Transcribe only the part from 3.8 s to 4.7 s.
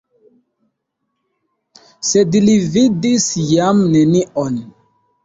nenion.